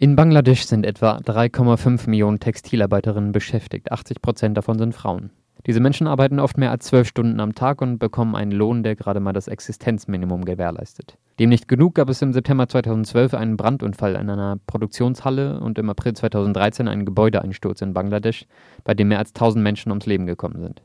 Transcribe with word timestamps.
In 0.00 0.14
Bangladesch 0.14 0.62
sind 0.62 0.86
etwa 0.86 1.16
3,5 1.16 2.08
Millionen 2.08 2.38
Textilarbeiterinnen 2.38 3.32
beschäftigt. 3.32 3.90
80 3.90 4.22
Prozent 4.22 4.56
davon 4.56 4.78
sind 4.78 4.94
Frauen. 4.94 5.30
Diese 5.66 5.80
Menschen 5.80 6.06
arbeiten 6.06 6.38
oft 6.38 6.56
mehr 6.56 6.70
als 6.70 6.86
zwölf 6.86 7.08
Stunden 7.08 7.40
am 7.40 7.56
Tag 7.56 7.82
und 7.82 7.98
bekommen 7.98 8.36
einen 8.36 8.52
Lohn, 8.52 8.84
der 8.84 8.94
gerade 8.94 9.18
mal 9.18 9.32
das 9.32 9.48
Existenzminimum 9.48 10.44
gewährleistet. 10.44 11.18
Dem 11.40 11.48
nicht 11.48 11.66
genug 11.66 11.96
gab 11.96 12.10
es 12.10 12.22
im 12.22 12.32
September 12.32 12.68
2012 12.68 13.34
einen 13.34 13.56
Brandunfall 13.56 14.14
in 14.14 14.30
einer 14.30 14.60
Produktionshalle 14.68 15.58
und 15.58 15.80
im 15.80 15.90
April 15.90 16.12
2013 16.12 16.86
einen 16.86 17.04
Gebäudeeinsturz 17.04 17.82
in 17.82 17.92
Bangladesch, 17.92 18.46
bei 18.84 18.94
dem 18.94 19.08
mehr 19.08 19.18
als 19.18 19.30
1000 19.30 19.64
Menschen 19.64 19.90
ums 19.90 20.06
Leben 20.06 20.26
gekommen 20.26 20.60
sind. 20.60 20.80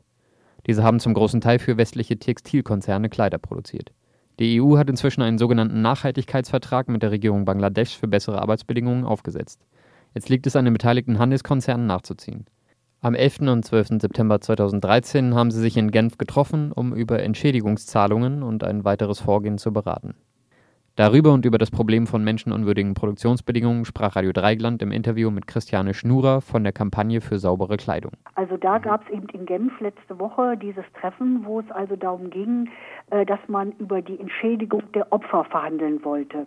Diese 0.66 0.82
haben 0.82 0.98
zum 0.98 1.14
großen 1.14 1.40
Teil 1.40 1.60
für 1.60 1.76
westliche 1.76 2.18
Textilkonzerne 2.18 3.10
Kleider 3.10 3.38
produziert. 3.38 3.92
Die 4.40 4.60
EU 4.60 4.76
hat 4.76 4.90
inzwischen 4.90 5.22
einen 5.22 5.38
sogenannten 5.38 5.80
Nachhaltigkeitsvertrag 5.80 6.88
mit 6.88 7.02
der 7.02 7.12
Regierung 7.12 7.44
Bangladesch 7.44 7.96
für 7.96 8.08
bessere 8.08 8.42
Arbeitsbedingungen 8.42 9.04
aufgesetzt. 9.04 9.60
Jetzt 10.12 10.28
liegt 10.28 10.46
es 10.46 10.56
an 10.56 10.64
den 10.64 10.74
beteiligten 10.74 11.18
Handelskonzernen 11.18 11.86
nachzuziehen. 11.86 12.46
Am 13.00 13.14
11. 13.14 13.40
und 13.40 13.64
12. 13.64 14.00
September 14.00 14.40
2013 14.40 15.34
haben 15.34 15.50
sie 15.50 15.60
sich 15.60 15.76
in 15.76 15.90
Genf 15.90 16.18
getroffen, 16.18 16.72
um 16.72 16.94
über 16.94 17.22
Entschädigungszahlungen 17.22 18.42
und 18.42 18.64
ein 18.64 18.84
weiteres 18.84 19.20
Vorgehen 19.20 19.58
zu 19.58 19.72
beraten. 19.72 20.14
Darüber 20.96 21.32
und 21.32 21.44
über 21.44 21.58
das 21.58 21.72
Problem 21.72 22.06
von 22.06 22.22
menschenunwürdigen 22.22 22.94
Produktionsbedingungen 22.94 23.84
sprach 23.84 24.14
Radio 24.14 24.30
Dreigland 24.30 24.80
im 24.80 24.92
Interview 24.92 25.32
mit 25.32 25.48
Christiane 25.48 25.92
Schnurer 25.92 26.40
von 26.40 26.62
der 26.62 26.72
Kampagne 26.72 27.20
für 27.20 27.40
saubere 27.40 27.76
Kleidung. 27.76 28.12
Also 28.36 28.56
da 28.56 28.78
gab 28.78 29.02
es 29.04 29.12
eben 29.12 29.26
in 29.30 29.44
Genf 29.44 29.80
letzte 29.80 30.20
Woche 30.20 30.56
dieses 30.56 30.84
Treffen, 31.00 31.44
wo 31.44 31.58
es 31.58 31.68
also 31.72 31.96
darum 31.96 32.30
ging, 32.30 32.68
äh, 33.10 33.26
dass 33.26 33.40
man 33.48 33.72
über 33.80 34.02
die 34.02 34.20
Entschädigung 34.20 34.84
der 34.92 35.12
Opfer 35.12 35.42
verhandeln 35.42 36.04
wollte. 36.04 36.46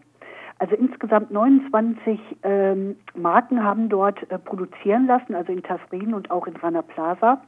Also 0.60 0.76
insgesamt 0.76 1.30
29 1.30 2.18
ähm, 2.44 2.96
Marken 3.16 3.62
haben 3.62 3.90
dort 3.90 4.32
äh, 4.32 4.40
produzieren 4.40 5.08
lassen, 5.08 5.36
also 5.36 5.52
in 5.52 5.62
Tasrin 5.62 6.14
und 6.14 6.32
auch 6.32 6.48
in 6.48 6.56
Rana 6.56 6.84
Plaza. 6.84 7.42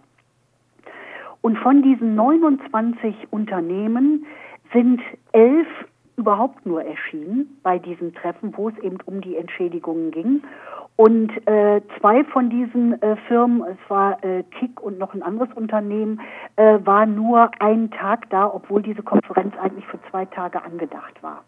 Und 1.40 1.58
von 1.60 1.82
diesen 1.82 2.16
29 2.16 3.16
Unternehmen 3.32 4.26
sind 4.74 5.00
elf 5.32 5.68
überhaupt 6.20 6.66
nur 6.66 6.84
erschienen 6.84 7.58
bei 7.64 7.80
diesen 7.80 8.14
Treffen, 8.14 8.56
wo 8.56 8.70
es 8.70 8.78
eben 8.80 8.98
um 9.06 9.22
die 9.22 9.38
Entschädigungen 9.38 10.12
ging. 10.12 10.44
Und 10.96 11.32
äh, 11.48 11.82
zwei 12.00 12.26
von 12.26 12.50
diesen 12.50 13.02
äh, 13.02 13.16
Firmen, 13.28 13.64
es 13.64 13.90
war 13.90 14.22
äh, 14.24 14.44
Kick 14.60 14.82
und 14.82 15.00
noch 15.00 15.14
ein 15.14 15.24
anderes 15.24 15.52
Unternehmen, 15.56 16.20
äh, 16.58 16.78
war 16.84 17.06
nur 17.06 17.50
einen 17.60 17.90
Tag 17.90 18.30
da, 18.30 18.54
obwohl 18.54 18.82
diese 18.82 19.02
Konferenz 19.02 19.56
eigentlich 19.58 19.86
für 19.86 20.00
zwei 20.12 20.26
Tage 20.26 20.62
angedacht 20.62 21.24
war. 21.24 21.46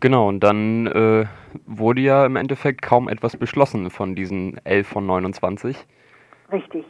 Genau, 0.00 0.28
und 0.28 0.40
dann 0.40 0.86
äh, 0.86 1.26
wurde 1.66 2.00
ja 2.00 2.24
im 2.24 2.36
Endeffekt 2.36 2.82
kaum 2.82 3.08
etwas 3.08 3.36
beschlossen 3.36 3.90
von 3.90 4.14
diesen 4.14 4.58
11 4.64 4.88
von 4.88 5.06
29. 5.06 5.86
Richtig. 6.50 6.84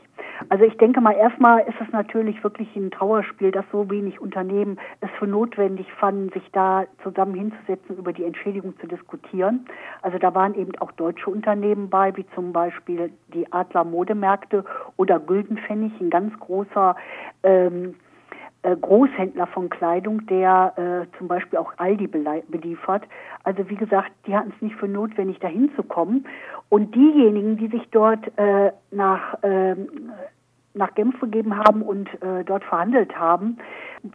Also 0.48 0.64
ich 0.64 0.76
denke 0.76 1.00
mal, 1.00 1.12
erstmal 1.12 1.60
ist 1.60 1.80
es 1.80 1.92
natürlich 1.92 2.42
wirklich 2.42 2.74
ein 2.76 2.90
Trauerspiel, 2.90 3.50
dass 3.50 3.64
so 3.70 3.90
wenig 3.90 4.20
Unternehmen 4.20 4.78
es 5.00 5.10
für 5.18 5.26
notwendig 5.26 5.92
fanden, 5.94 6.30
sich 6.30 6.42
da 6.52 6.84
zusammen 7.02 7.34
hinzusetzen, 7.34 7.96
über 7.96 8.12
die 8.12 8.24
Entschädigung 8.24 8.78
zu 8.78 8.86
diskutieren. 8.86 9.66
Also 10.02 10.18
da 10.18 10.34
waren 10.34 10.54
eben 10.54 10.72
auch 10.78 10.92
deutsche 10.92 11.30
Unternehmen 11.30 11.88
bei, 11.90 12.16
wie 12.16 12.26
zum 12.34 12.52
Beispiel 12.52 13.12
die 13.32 13.50
Adler 13.52 13.84
Modemärkte 13.84 14.64
oder 14.96 15.20
Güldenpfennig, 15.20 15.92
ein 16.00 16.10
ganz 16.10 16.38
großer 16.40 16.96
ähm, 17.42 17.90
äh, 17.90 18.13
Großhändler 18.64 19.46
von 19.48 19.68
Kleidung, 19.68 20.26
der 20.26 20.72
äh, 20.76 21.18
zum 21.18 21.28
Beispiel 21.28 21.58
auch 21.58 21.72
Aldi 21.76 22.06
beliefert. 22.06 23.02
Also 23.42 23.68
wie 23.68 23.76
gesagt, 23.76 24.10
die 24.26 24.34
hatten 24.34 24.52
es 24.56 24.62
nicht 24.62 24.76
für 24.76 24.88
notwendig, 24.88 25.38
dahin 25.40 25.70
zu 25.76 25.82
kommen. 25.82 26.26
Und 26.70 26.94
diejenigen, 26.94 27.56
die 27.56 27.68
sich 27.68 27.86
dort 27.90 28.26
äh, 28.38 28.72
nach, 28.90 29.42
äh, 29.42 29.76
nach 30.74 30.94
Genf 30.94 31.20
gegeben 31.20 31.56
haben 31.56 31.82
und 31.82 32.08
äh, 32.22 32.44
dort 32.44 32.64
verhandelt 32.64 33.18
haben, 33.18 33.58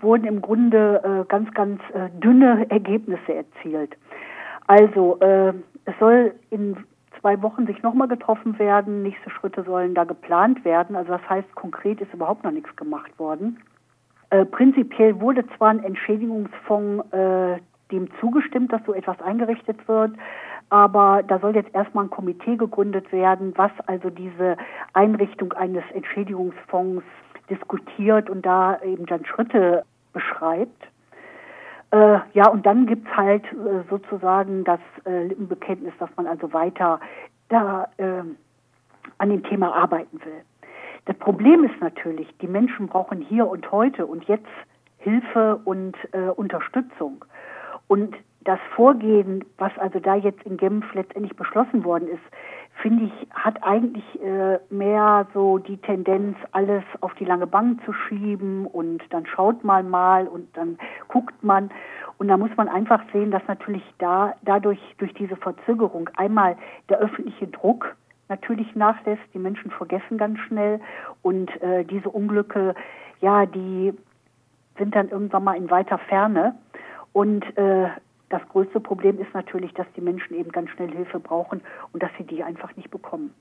wurden 0.02 0.26
im 0.26 0.42
Grunde 0.42 1.02
äh, 1.04 1.26
ganz, 1.30 1.54
ganz 1.54 1.82
äh, 1.94 2.10
dünne 2.20 2.66
Ergebnisse 2.70 3.34
erzielt. 3.34 3.96
Also 4.68 5.20
äh, 5.20 5.54
es 5.86 5.94
soll 6.00 6.34
in 6.50 6.78
zwei 7.20 7.42
Wochen 7.42 7.66
sich 7.66 7.82
nochmal 7.84 8.08
getroffen 8.08 8.58
werden. 8.60 9.04
Nächste 9.04 9.30
Schritte 9.30 9.64
sollen 9.64 9.94
da 9.94 10.04
geplant 10.04 10.64
werden. 10.66 10.96
Also 10.96 11.12
das 11.14 11.30
heißt, 11.30 11.54
konkret 11.56 12.02
ist 12.02 12.14
überhaupt 12.14 12.44
noch 12.44 12.52
nichts 12.52 12.76
gemacht 12.76 13.18
worden. 13.20 13.60
Äh, 14.32 14.46
prinzipiell 14.46 15.20
wurde 15.20 15.46
zwar 15.58 15.70
ein 15.70 15.84
Entschädigungsfonds 15.84 17.14
äh, 17.14 17.58
dem 17.92 18.08
zugestimmt, 18.20 18.72
dass 18.72 18.82
so 18.86 18.94
etwas 18.94 19.20
eingerichtet 19.22 19.88
wird, 19.88 20.12
aber 20.70 21.24
da 21.24 21.40
soll 21.40 21.56
jetzt 21.56 21.74
erstmal 21.74 22.06
ein 22.06 22.12
Komitee 22.12 22.56
gegründet 22.56 23.12
werden, 23.12 23.54
was 23.56 23.72
also 23.88 24.12
diese 24.12 24.58
Einrichtung 24.94 25.54
eines 25.54 25.84
Entschädigungsfonds 25.94 27.04
diskutiert 27.50 28.30
und 28.30 28.46
da 28.46 28.80
eben 28.84 29.08
dann 29.08 29.26
Schritte 29.26 29.84
beschreibt. 30.14 30.88
Äh, 31.92 32.20
ja, 32.34 32.48
und 32.50 32.66
dann 32.68 32.86
gibt's 32.86 33.10
halt 33.18 33.44
äh, 33.46 33.84
sozusagen 33.90 34.64
das 34.64 34.80
äh, 35.06 35.24
Lippenbekenntnis, 35.24 35.94
dass 35.98 36.10
man 36.16 36.28
also 36.28 36.54
weiter 36.54 37.00
da 37.48 37.88
äh, 37.98 38.22
an 39.18 39.30
dem 39.30 39.42
Thema 39.44 39.74
arbeiten 39.74 40.24
will. 40.24 40.44
Das 41.06 41.18
Problem 41.18 41.64
ist 41.64 41.80
natürlich, 41.82 42.28
die 42.42 42.48
Menschen 42.48 42.88
brauchen 42.88 43.22
hier 43.22 43.48
und 43.48 43.72
heute 43.72 44.06
und 44.06 44.26
jetzt 44.26 44.48
Hilfe 44.98 45.60
und 45.66 45.96
äh, 46.12 46.30
Unterstützung. 46.30 47.26
Und 47.88 48.16
das 48.42 48.60
Vorgehen, 48.76 49.44
was 49.58 49.72
also 49.78 50.00
da 50.00 50.16
jetzt 50.16 50.42
in 50.44 50.58
Genf 50.58 50.86
letztendlich 50.94 51.36
beschlossen 51.36 51.84
worden 51.84 52.08
ist, 52.08 52.24
finde 52.82 53.06
ich, 53.06 53.28
hat 53.34 53.62
eigentlich 53.64 54.06
äh, 54.22 54.60
mehr 54.70 55.28
so 55.34 55.58
die 55.58 55.78
Tendenz, 55.78 56.38
alles 56.52 56.84
auf 57.02 57.14
die 57.16 57.26
lange 57.26 57.48
Bank 57.48 57.84
zu 57.86 57.92
schieben 57.94 58.66
und 58.66 59.04
dann 59.10 59.26
schaut 59.26 59.64
man 59.64 59.90
mal 59.90 60.28
und 60.28 60.56
dann 60.56 60.78
guckt 61.10 61.44
man. 61.44 61.70
Und 62.18 62.30
da 62.30 62.38
muss 62.38 62.52
man 62.56 62.70
einfach 62.70 63.02
sehen, 63.12 63.32
dass 63.32 63.42
natürlich 63.48 63.84
da 63.98 64.34
dadurch 64.44 64.80
durch 64.98 65.14
diese 65.14 65.36
Verzögerung 65.36 66.10
einmal 66.16 66.58
der 66.90 67.00
öffentliche 67.00 67.48
Druck 67.48 67.96
natürlich 68.30 68.76
nachlässt. 68.76 69.24
Die 69.34 69.40
Menschen 69.40 69.72
vergessen 69.72 70.18
ganz 70.18 70.40
schnell 70.40 70.80
und 71.22 71.50
äh, 71.62 71.84
diese 71.84 72.10
Unglücke, 72.10 72.76
ja, 73.22 73.46
die 73.46 73.94
sind 74.78 74.96
dann 74.96 75.10
irgendwann 75.10 75.44
mal 75.44 75.58
in 75.58 75.70
weiter 75.70 75.98
Ferne. 75.98 76.56
Und 77.12 77.44
äh, 77.58 77.90
das 78.30 78.42
größte 78.50 78.80
Problem 78.80 79.20
ist 79.20 79.34
natürlich, 79.34 79.74
dass 79.74 79.88
die 79.98 80.02
Menschen 80.02 80.36
eben 80.36 80.52
ganz 80.52 80.70
schnell 80.70 80.92
Hilfe 80.92 81.20
brauchen 81.20 81.62
und 81.92 82.02
dass 82.02 82.12
sie 82.18 82.24
die 82.24 82.44
einfach 82.44 82.76
nicht 82.78 82.92
bekommen. 82.92 83.34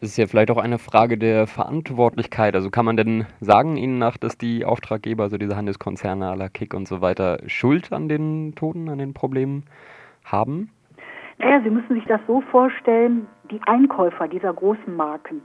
Das 0.00 0.10
ist 0.10 0.16
ja 0.16 0.28
vielleicht 0.28 0.52
auch 0.52 0.58
eine 0.58 0.78
Frage 0.78 1.18
der 1.18 1.48
Verantwortlichkeit. 1.48 2.54
Also 2.54 2.70
kann 2.70 2.84
man 2.84 2.96
denn 2.96 3.26
sagen 3.40 3.76
Ihnen 3.76 3.98
nach, 3.98 4.16
dass 4.16 4.38
die 4.38 4.64
Auftraggeber, 4.64 5.24
also 5.24 5.38
diese 5.38 5.56
Handelskonzerne 5.56 6.26
à 6.26 6.36
la 6.36 6.48
Kick 6.48 6.72
und 6.72 6.86
so 6.86 7.00
weiter, 7.00 7.40
Schuld 7.46 7.92
an 7.92 8.08
den 8.08 8.54
Toten, 8.54 8.88
an 8.88 8.98
den 8.98 9.12
Problemen 9.12 9.64
haben? 10.24 10.70
Naja, 11.38 11.60
Sie 11.64 11.70
müssen 11.70 11.94
sich 11.94 12.04
das 12.04 12.20
so 12.28 12.42
vorstellen, 12.42 13.26
die 13.50 13.60
Einkäufer 13.66 14.28
dieser 14.28 14.52
großen 14.52 14.94
Marken, 14.94 15.42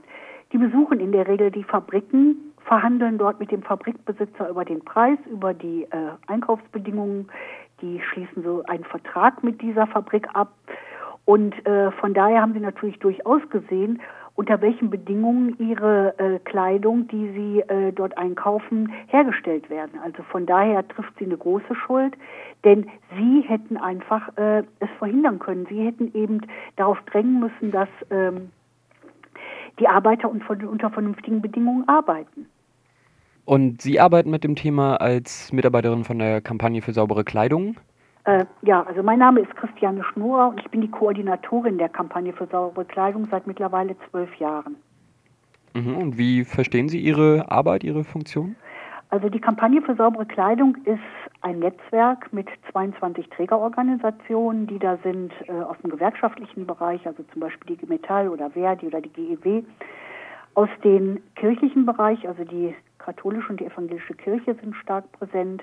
die 0.52 0.58
besuchen 0.58 1.00
in 1.00 1.12
der 1.12 1.26
Regel 1.26 1.50
die 1.50 1.64
Fabriken, 1.64 2.54
verhandeln 2.64 3.18
dort 3.18 3.40
mit 3.40 3.50
dem 3.50 3.62
Fabrikbesitzer 3.62 4.48
über 4.48 4.64
den 4.64 4.84
Preis, 4.84 5.18
über 5.30 5.52
die 5.52 5.84
äh, 5.84 6.10
Einkaufsbedingungen, 6.26 7.28
die 7.80 8.00
schließen 8.00 8.42
so 8.42 8.62
einen 8.64 8.84
Vertrag 8.84 9.42
mit 9.42 9.60
dieser 9.60 9.86
Fabrik 9.86 10.26
ab. 10.34 10.52
Und 11.26 11.54
äh, 11.66 11.90
von 11.92 12.14
daher 12.14 12.42
haben 12.42 12.52
sie 12.52 12.60
natürlich 12.60 12.98
durchaus 12.98 13.42
gesehen, 13.50 14.00
unter 14.36 14.60
welchen 14.60 14.90
Bedingungen 14.90 15.56
ihre 15.58 16.18
äh, 16.18 16.38
Kleidung, 16.40 17.06
die 17.08 17.30
sie 17.32 17.60
äh, 17.60 17.92
dort 17.92 18.18
einkaufen, 18.18 18.92
hergestellt 19.06 19.70
werden. 19.70 19.98
Also 20.02 20.22
von 20.24 20.44
daher 20.44 20.86
trifft 20.88 21.16
sie 21.18 21.24
eine 21.24 21.36
große 21.36 21.74
Schuld, 21.86 22.14
denn 22.64 22.86
sie 23.16 23.42
hätten 23.42 23.76
einfach 23.76 24.36
äh, 24.36 24.64
es 24.80 24.90
verhindern 24.98 25.38
können. 25.38 25.66
Sie 25.68 25.84
hätten 25.84 26.12
eben 26.14 26.40
darauf 26.76 26.98
drängen 27.06 27.38
müssen, 27.40 27.70
dass 27.70 27.88
ähm, 28.10 28.50
die 29.78 29.86
Arbeiter 29.86 30.30
unter 30.30 30.90
vernünftigen 30.90 31.40
Bedingungen 31.40 31.88
arbeiten. 31.88 32.46
Und 33.44 33.82
Sie 33.82 34.00
arbeiten 34.00 34.30
mit 34.30 34.42
dem 34.42 34.56
Thema 34.56 34.96
als 34.96 35.52
Mitarbeiterin 35.52 36.04
von 36.04 36.18
der 36.18 36.40
Kampagne 36.40 36.80
für 36.80 36.92
saubere 36.92 37.24
Kleidung? 37.24 37.76
Äh, 38.24 38.46
ja, 38.62 38.82
also 38.82 39.02
mein 39.02 39.18
Name 39.18 39.40
ist 39.40 39.54
Christiane 39.56 40.02
Schnurer 40.02 40.48
und 40.48 40.60
ich 40.60 40.70
bin 40.70 40.80
die 40.80 40.90
Koordinatorin 40.90 41.76
der 41.78 41.90
Kampagne 41.90 42.32
für 42.32 42.46
saubere 42.46 42.84
Kleidung 42.86 43.28
seit 43.30 43.46
mittlerweile 43.46 43.96
zwölf 44.10 44.34
Jahren. 44.36 44.76
Mhm, 45.74 45.96
und 45.96 46.18
wie 46.18 46.44
verstehen 46.44 46.88
Sie 46.88 47.00
Ihre 47.00 47.50
Arbeit, 47.50 47.84
Ihre 47.84 48.04
Funktion? 48.04 48.56
Also 49.10 49.28
die 49.28 49.40
Kampagne 49.40 49.82
für 49.82 49.94
saubere 49.94 50.24
Kleidung 50.24 50.76
ist 50.84 50.98
ein 51.42 51.58
Netzwerk 51.58 52.32
mit 52.32 52.48
22 52.72 53.28
Trägerorganisationen, 53.28 54.66
die 54.66 54.78
da 54.78 54.96
sind 55.04 55.32
äh, 55.46 55.52
aus 55.52 55.76
dem 55.84 55.90
gewerkschaftlichen 55.90 56.66
Bereich, 56.66 57.06
also 57.06 57.22
zum 57.30 57.40
Beispiel 57.40 57.76
die 57.76 57.86
Metall 57.86 58.28
oder 58.28 58.50
Verdi 58.50 58.86
oder 58.86 59.02
die 59.02 59.10
GEW, 59.10 59.62
aus 60.54 60.68
dem 60.82 61.20
kirchlichen 61.36 61.84
Bereich, 61.84 62.26
also 62.26 62.44
die 62.44 62.74
katholische 62.98 63.50
und 63.50 63.60
die 63.60 63.66
evangelische 63.66 64.14
Kirche 64.14 64.54
sind 64.54 64.74
stark 64.76 65.10
präsent, 65.12 65.62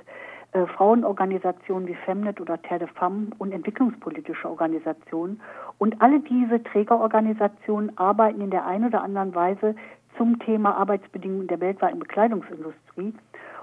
äh, 0.53 0.65
Frauenorganisationen 0.65 1.87
wie 1.87 1.95
Femnet 1.95 2.41
oder 2.41 2.61
Terre 2.61 2.79
de 2.79 2.87
Femme 2.89 3.27
und 3.37 3.53
entwicklungspolitische 3.53 4.49
Organisationen. 4.49 5.39
Und 5.77 6.01
alle 6.01 6.19
diese 6.19 6.61
Trägerorganisationen 6.63 7.97
arbeiten 7.97 8.41
in 8.41 8.51
der 8.51 8.65
einen 8.65 8.85
oder 8.85 9.01
anderen 9.01 9.33
Weise 9.33 9.75
zum 10.17 10.39
Thema 10.39 10.75
Arbeitsbedingungen 10.75 11.47
der 11.47 11.61
weltweiten 11.61 11.99
Bekleidungsindustrie. 11.99 13.13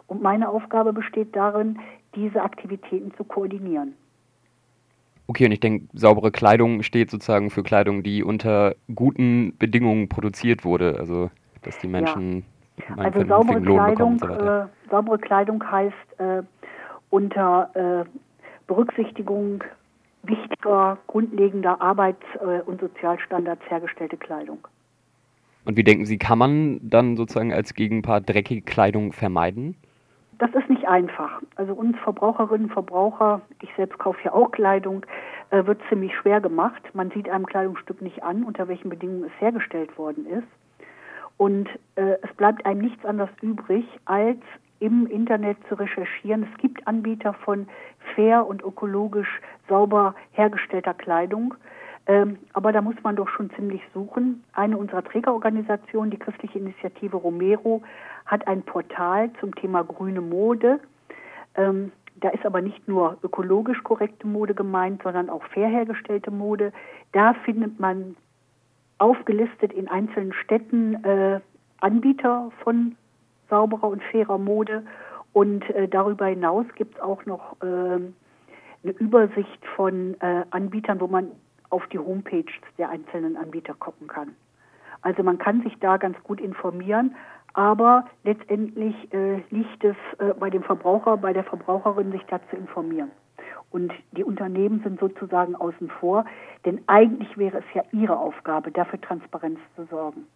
Und 0.07 0.23
meine 0.23 0.49
Aufgabe 0.49 0.95
besteht 0.95 1.37
darin, 1.37 1.79
diese 2.15 2.43
Aktivitäten 2.43 3.13
zu 3.17 3.25
koordinieren. 3.25 3.95
Okay, 5.27 5.45
und 5.45 5.53
ich 5.53 5.61
denke, 5.61 5.87
saubere 5.93 6.31
Kleidung 6.31 6.83
steht 6.83 7.11
sozusagen 7.11 7.51
für 7.51 7.63
Kleidung, 7.63 8.03
die 8.03 8.25
unter 8.25 8.75
guten 8.95 9.55
Bedingungen 9.59 10.09
produziert 10.09 10.65
wurde. 10.65 10.97
Also, 10.99 11.31
dass 11.61 11.77
die 11.79 11.87
Menschen 11.87 12.45
ja. 12.89 12.97
also 12.97 13.27
saubere 13.27 13.61
Kleidung, 13.61 14.19
so 14.19 14.27
äh, 14.27 14.67
saubere 14.91 15.19
Kleidung 15.19 15.71
heißt 15.71 16.19
äh, 16.19 16.43
unter 17.11 17.71
äh, 17.75 18.19
Berücksichtigung 18.67 19.65
wichtiger, 20.23 20.99
grundlegender 21.07 21.81
Arbeits- 21.81 22.27
äh, 22.41 22.61
und 22.63 22.81
Sozialstandards 22.81 23.63
hergestellte 23.69 24.17
Kleidung. 24.17 24.67
Und 25.65 25.77
wie 25.77 25.85
denken 25.85 26.07
Sie, 26.07 26.19
kann 26.19 26.39
man 26.39 26.81
dann 26.83 27.17
sozusagen 27.17 27.53
als 27.53 27.75
Gegenpart 27.75 28.29
dreckige 28.29 28.63
Kleidung 28.63 29.13
vermeiden? 29.13 29.77
Das 30.39 30.51
ist 30.55 30.71
nicht 30.71 30.87
einfach. 30.87 31.43
Also 31.57 31.75
uns 31.75 31.99
Verbraucherinnen 31.99 32.67
und 32.67 32.73
Verbraucher, 32.73 33.43
ich 33.61 33.71
selbst 33.77 33.99
kaufe 33.99 34.21
ja 34.25 34.33
auch 34.33 34.53
Kleidung, 34.53 35.05
äh, 35.51 35.67
wird 35.67 35.81
ziemlich 35.89 36.15
schwer 36.15 36.41
gemacht. 36.41 36.83
Man 36.95 37.11
sieht 37.11 37.29
einem 37.29 37.47
Kleidungsstück 37.47 38.01
nicht 38.03 38.23
an, 38.23 38.45
unter 38.45 38.69
welchen 38.69 38.89
Bedingungen 38.89 39.25
es 39.25 39.41
hergestellt 39.41 39.99
worden 39.99 40.27
ist. 40.27 40.47
Und 41.37 41.69
äh, 41.97 42.17
es 42.23 42.33
bleibt 42.37 42.65
einem 42.67 42.81
nichts 42.81 43.05
anderes 43.05 43.31
übrig, 43.43 43.85
als 44.05 44.41
im 44.81 45.07
Internet 45.07 45.59
zu 45.69 45.75
recherchieren. 45.75 46.49
Es 46.53 46.59
gibt 46.61 46.87
Anbieter 46.87 47.33
von 47.33 47.69
fair 48.15 48.47
und 48.47 48.63
ökologisch 48.63 49.41
sauber 49.69 50.15
hergestellter 50.33 50.95
Kleidung. 50.95 51.55
Ähm, 52.07 52.39
aber 52.55 52.73
da 52.73 52.81
muss 52.81 52.97
man 53.03 53.17
doch 53.17 53.29
schon 53.29 53.51
ziemlich 53.51 53.83
suchen. 53.93 54.43
Eine 54.55 54.79
unserer 54.79 55.05
Trägerorganisationen, 55.05 56.11
die 56.11 56.17
christliche 56.19 56.59
Initiative 56.59 57.17
Romero, 57.17 57.83
hat 58.25 58.47
ein 58.49 58.63
Portal 58.63 59.31
zum 59.41 59.55
Thema 59.55 59.85
grüne 59.85 60.23
Mode. 60.23 60.81
Ähm, 61.55 61.93
da 62.17 62.31
ist 62.31 62.47
aber 62.47 62.63
nicht 62.63 62.89
nur 62.89 63.19
ökologisch 63.23 63.83
korrekte 63.85 64.27
Mode 64.27 64.55
gemeint, 64.55 65.03
sondern 65.03 65.29
auch 65.31 65.45
fair 65.45 65.69
hergestellte 65.69 66.31
Mode. 66.31 66.73
Da 67.13 67.35
findet 67.45 67.79
man 67.79 68.17
aufgelistet 68.99 69.73
in 69.73 69.89
einzelnen 69.89 70.33
Städten 70.33 71.05
äh, 71.05 71.41
Anbieter 71.81 72.51
von 72.65 72.97
sauberer 73.49 73.89
und 73.89 74.03
fairer 74.05 74.39
Mode. 74.39 74.85
Und 75.33 75.69
äh, 75.71 75.89
darüber 75.89 76.27
hinaus 76.27 76.67
gibt 76.75 76.97
es 76.97 77.01
auch 77.01 77.25
noch 77.27 77.57
äh, 77.63 77.67
eine 77.67 78.93
Übersicht 78.99 79.67
von 79.77 80.17
äh, 80.21 80.45
Anbietern, 80.51 81.01
wo 81.01 81.07
man 81.07 81.31
auf 81.71 81.87
die 81.89 81.99
Homepage 81.99 82.45
der 82.79 82.89
einzelnen 82.89 83.37
Anbieter 83.37 83.75
gucken 83.75 84.07
kann. 84.07 84.35
Also 85.03 85.23
man 85.23 85.39
kann 85.39 85.63
sich 85.63 85.79
da 85.81 85.97
ganz 85.97 86.17
gut 86.25 86.41
informieren, 86.41 87.15
aber 87.53 88.07
letztendlich 88.25 88.95
äh, 89.13 89.43
liegt 89.51 89.85
es 89.85 89.97
äh, 90.19 90.35
bei 90.39 90.51
dem 90.51 90.63
Verbraucher, 90.63 91.17
bei 91.17 91.33
der 91.33 91.45
Verbraucherin, 91.45 92.13
sich 92.13 92.25
da 92.27 92.41
zu 92.51 92.57
informieren. 92.57 93.11
Und 93.71 93.93
die 94.13 94.25
Unternehmen 94.25 94.81
sind 94.83 94.99
sozusagen 94.99 95.55
außen 95.55 95.91
vor, 96.01 96.25
denn 96.65 96.81
eigentlich 96.87 97.37
wäre 97.37 97.59
es 97.59 97.65
ja 97.75 97.83
ihre 97.93 98.19
Aufgabe, 98.19 98.71
dafür 98.71 99.01
Transparenz 99.01 99.59
zu 99.77 99.85
sorgen. 99.85 100.27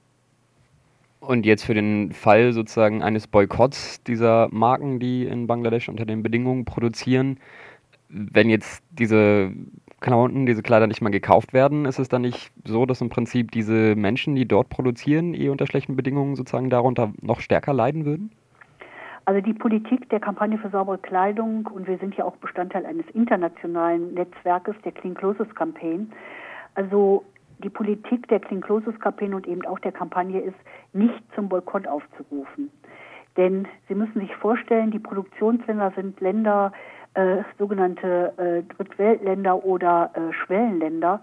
Und 1.25 1.47
jetzt 1.47 1.65
für 1.65 1.75
den 1.75 2.11
Fall 2.11 2.53
sozusagen 2.53 3.01
eines 3.01 3.29
Boykotts 3.29 4.03
dieser 4.03 4.49
Marken, 4.51 4.99
die 4.99 5.25
in 5.25 5.47
Bangladesch 5.47 5.89
unter 5.89 6.05
den 6.05 6.25
Bedingungen 6.25 6.65
produzieren, 6.65 7.39
wenn 8.09 8.51
jetzt 8.51 8.83
diese 8.91 9.53
Klamotten, 10.01 10.47
diese 10.47 10.63
Kleider 10.63 10.89
nicht 10.89 11.01
mal 11.01 11.11
gekauft 11.11 11.53
werden, 11.53 11.85
ist 11.85 12.01
es 12.01 12.09
dann 12.09 12.23
nicht 12.23 12.51
so, 12.65 12.87
dass 12.87 13.01
im 13.01 13.09
Prinzip 13.09 13.53
diese 13.53 13.95
Menschen, 13.95 14.35
die 14.35 14.47
dort 14.47 14.69
produzieren, 14.69 15.33
eh 15.35 15.49
unter 15.49 15.69
schlechten 15.69 15.95
Bedingungen 15.95 16.35
sozusagen 16.35 16.71
darunter 16.71 17.13
noch 17.23 17.39
stärker 17.39 17.73
leiden 17.73 18.05
würden? 18.05 18.33
Also 19.25 19.41
die 19.41 19.55
Politik 19.55 20.11
der 20.11 20.19
Kampagne 20.19 20.59
für 20.59 20.71
saubere 20.71 20.99
Kleidung 20.99 21.69
und 21.69 21.87
wir 21.87 21.99
sind 21.99 22.17
ja 22.17 22.25
auch 22.25 22.35
Bestandteil 22.39 22.85
eines 22.85 23.07
internationalen 23.15 24.13
Netzwerkes, 24.15 24.75
der 24.85 24.91
Clean 24.91 25.15
Clothes 25.15 25.55
Campaign. 25.55 26.13
Also 26.75 27.25
die 27.63 27.71
Politik 27.71 28.29
der 28.29 28.41
Campaign 28.41 29.35
und 29.35 29.47
eben 29.47 29.65
auch 29.67 29.79
der 29.79 29.93
Kampagne 29.93 30.41
ist, 30.41 30.57
nicht 30.93 31.23
zum 31.35 31.49
Boykott 31.49 31.87
aufzurufen. 31.87 32.71
Denn 33.37 33.67
Sie 33.89 33.95
müssen 33.95 34.21
sich 34.21 34.35
vorstellen, 34.37 34.91
die 34.91 34.99
Produktionsländer 34.99 35.93
sind 35.97 36.21
Länder, 36.21 36.73
äh, 37.15 37.43
sogenannte 37.59 38.33
äh, 38.37 38.75
Drittweltländer 38.75 39.65
oder 39.65 40.11
äh, 40.15 40.33
Schwellenländer. 40.33 41.21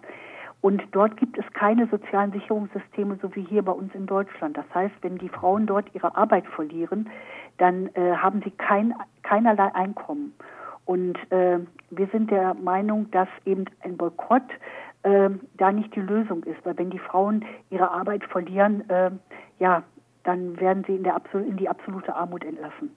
Und 0.62 0.84
dort 0.92 1.16
gibt 1.18 1.38
es 1.38 1.46
keine 1.54 1.88
sozialen 1.88 2.32
Sicherungssysteme, 2.32 3.18
so 3.22 3.34
wie 3.36 3.44
hier 3.44 3.62
bei 3.62 3.72
uns 3.72 3.94
in 3.96 4.06
Deutschland. 4.06 4.58
Das 4.58 4.66
heißt, 4.74 4.94
wenn 5.02 5.18
die 5.18 5.30
Frauen 5.30 5.66
dort 5.66 5.86
ihre 5.94 6.16
Arbeit 6.18 6.46
verlieren, 6.48 7.10
dann 7.58 7.90
äh, 7.94 8.16
haben 8.16 8.42
sie 8.44 8.52
kein, 8.52 8.94
keinerlei 9.24 9.74
Einkommen. 9.74 10.34
Und 10.86 11.18
äh, 11.32 11.60
wir 11.92 12.08
sind 12.08 12.32
der 12.32 12.56
Meinung, 12.56 13.10
dass 13.12 13.30
eben 13.46 13.66
ein 13.82 13.96
Boykott 13.96 14.44
äh, 15.04 15.30
da 15.58 15.72
nicht 15.72 15.96
die 15.96 16.02
Lösung 16.02 16.44
ist. 16.44 16.64
Weil 16.66 16.78
wenn 16.78 16.90
die 16.90 17.00
Frauen 17.00 17.46
ihre 17.70 17.92
Arbeit 17.92 18.24
verlieren, 18.26 18.90
äh, 18.90 19.12
ja, 19.60 19.84
dann 20.24 20.60
werden 20.60 20.84
sie 20.86 20.96
in, 20.96 21.04
der, 21.04 21.22
in 21.34 21.58
die 21.58 21.70
absolute 21.70 22.16
Armut 22.16 22.44
entlassen. 22.44 22.92